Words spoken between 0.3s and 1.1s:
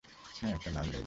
হ্যাঁ, একটা লাল লেজ।